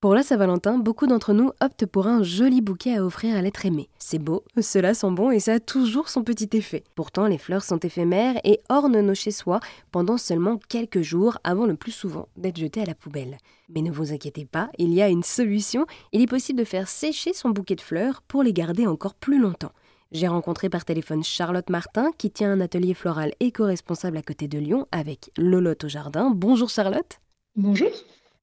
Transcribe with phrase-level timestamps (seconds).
[0.00, 3.66] Pour la Saint-Valentin, beaucoup d'entre nous optent pour un joli bouquet à offrir à l'être
[3.66, 3.90] aimé.
[3.98, 6.84] C'est beau, cela sent bon et ça a toujours son petit effet.
[6.94, 9.60] Pourtant, les fleurs sont éphémères et ornent nos chez-soi
[9.90, 13.36] pendant seulement quelques jours avant le plus souvent d'être jetées à la poubelle.
[13.68, 15.84] Mais ne vous inquiétez pas, il y a une solution.
[16.12, 19.38] Il est possible de faire sécher son bouquet de fleurs pour les garder encore plus
[19.38, 19.72] longtemps.
[20.12, 24.58] J'ai rencontré par téléphone Charlotte Martin qui tient un atelier floral éco-responsable à côté de
[24.58, 26.32] Lyon avec Lolotte au jardin.
[26.34, 27.20] Bonjour Charlotte.
[27.54, 27.90] Bonjour.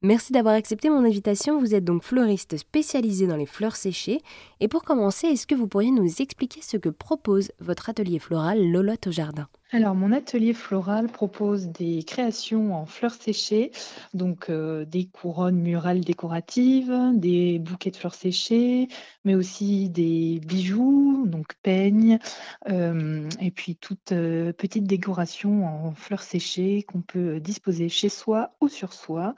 [0.04, 1.60] Merci d'avoir accepté mon invitation.
[1.60, 4.22] Vous êtes donc fleuriste spécialisé dans les fleurs séchées.
[4.60, 8.64] Et pour commencer, est-ce que vous pourriez nous expliquer ce que propose votre atelier floral
[8.70, 9.48] Lolotte au jardin?
[9.72, 13.72] Alors, mon atelier floral propose des créations en fleurs séchées,
[14.14, 18.88] donc euh, des couronnes murales décoratives, des bouquets de fleurs séchées,
[19.26, 22.20] mais aussi des bijoux, donc peignes,
[22.70, 28.56] euh, et puis toute euh, petite décoration en fleurs séchées qu'on peut disposer chez soi
[28.62, 29.36] ou sur soi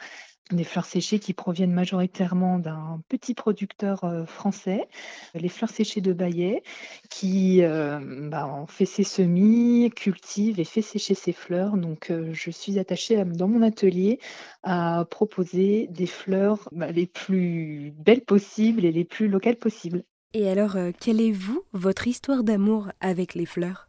[0.51, 4.87] des fleurs séchées qui proviennent majoritairement d'un petit producteur euh, français,
[5.35, 6.63] les fleurs séchées de Bayet,
[7.09, 11.77] qui euh, bah, fait ses semis, cultive et fait sécher ses fleurs.
[11.77, 14.19] Donc, euh, je suis attachée dans mon atelier
[14.63, 20.03] à proposer des fleurs bah, les plus belles possibles et les plus locales possibles.
[20.33, 23.88] Et alors, quelle est vous, votre histoire d'amour avec les fleurs?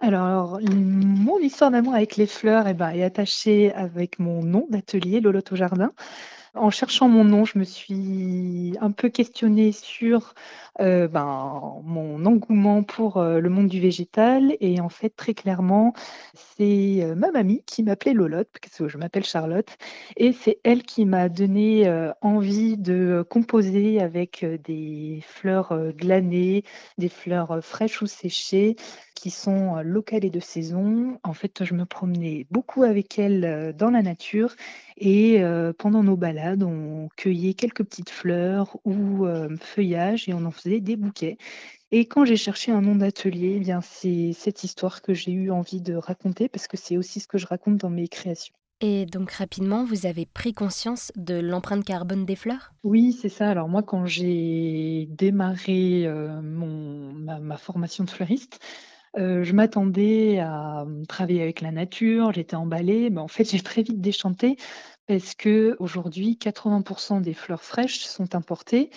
[0.00, 5.20] Alors, mon histoire d'amour avec les fleurs eh ben, est attachée avec mon nom d'atelier,
[5.20, 5.92] Lolotte au Jardin.
[6.54, 10.34] En cherchant mon nom, je me suis un peu questionnée sur
[10.80, 14.56] euh, ben, mon engouement pour euh, le monde du végétal.
[14.60, 15.92] Et en fait, très clairement,
[16.34, 19.76] c'est euh, ma mamie qui m'appelait Lolotte, parce que je m'appelle Charlotte.
[20.16, 26.64] Et c'est elle qui m'a donné envie de composer avec des fleurs glanées,
[26.96, 28.76] des fleurs fraîches ou séchées
[29.14, 31.18] qui sont locales et de saison.
[31.24, 34.54] En fait, je me promenais beaucoup avec elle dans la nature
[34.96, 35.42] et
[35.78, 39.26] pendant nos balades, on cueillait quelques petites fleurs ou
[39.60, 41.38] feuillages et on en faisait des bouquets.
[41.90, 45.50] Et quand j'ai cherché un nom d'atelier, eh bien c'est cette histoire que j'ai eu
[45.50, 48.54] envie de raconter parce que c'est aussi ce que je raconte dans mes créations.
[48.80, 52.72] Et donc rapidement, vous avez pris conscience de l'empreinte carbone des fleurs?
[52.84, 53.50] Oui, c'est ça.
[53.50, 58.60] Alors moi, quand j'ai démarré euh, mon, ma, formation de fleuriste,
[59.16, 63.82] euh, je m'attendais à travailler avec la nature, j'étais emballée, mais en fait j'ai très
[63.82, 64.56] vite déchanté
[65.08, 68.90] parce que aujourd'hui 80% des fleurs fraîches sont importées.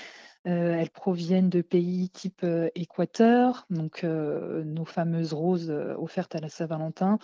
[0.47, 6.39] Euh, elles proviennent de pays type euh, Équateur, donc euh, nos fameuses roses offertes à
[6.39, 7.19] la Saint-Valentin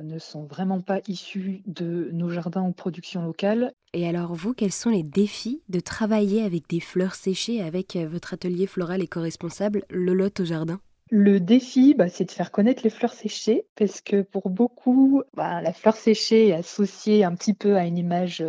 [0.00, 3.72] ne sont vraiment pas issues de nos jardins en production locale.
[3.92, 8.34] Et alors vous, quels sont les défis de travailler avec des fleurs séchées avec votre
[8.34, 10.80] atelier floral éco-responsable Lolotte au jardin?
[11.10, 15.60] Le défi, bah, c'est de faire connaître les fleurs séchées, parce que pour beaucoup, bah,
[15.60, 18.44] la fleur séchée est associée un petit peu à une image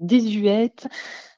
[0.00, 0.88] désuète,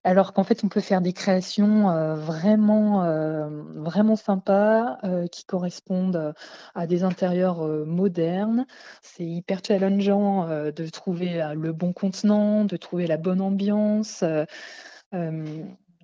[0.04, 5.44] alors qu'en fait, on peut faire des créations euh, vraiment, euh, vraiment sympas euh, qui
[5.44, 6.32] correspondent
[6.74, 8.66] à des intérieurs modernes.
[9.02, 14.24] C'est hyper challengeant de trouver le bon contenant, de trouver la bonne ambiance.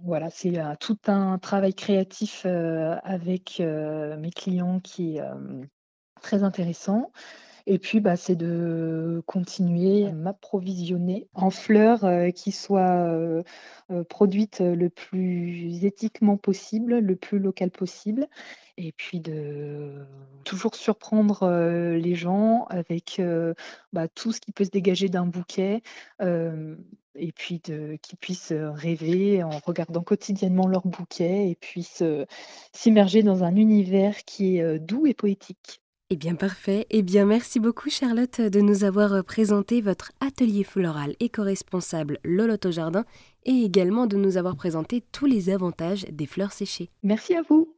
[0.05, 5.23] Voilà, c'est tout un travail créatif avec mes clients qui est
[6.21, 7.11] très intéressant.
[7.67, 13.43] Et puis, bah, c'est de continuer à m'approvisionner en fleurs euh, qui soient euh,
[13.91, 18.29] euh, produites le plus éthiquement possible, le plus local possible.
[18.77, 20.05] Et puis de
[20.45, 21.49] toujours surprendre
[21.95, 23.23] les gens avec
[23.93, 25.81] bah, tout ce qui peut se dégager d'un bouquet.
[27.15, 32.03] Et puis qu'ils puissent rêver en regardant quotidiennement leur bouquet et puissent
[32.73, 35.81] s'immerger dans un univers qui est doux et poétique.
[36.11, 36.87] Eh bien parfait.
[36.91, 42.71] Eh bien merci beaucoup Charlotte de nous avoir présenté votre atelier floral éco-responsable Lolotte au
[42.71, 43.05] jardin
[43.45, 46.91] et également de nous avoir présenté tous les avantages des fleurs séchées.
[47.03, 47.75] Merci à vous.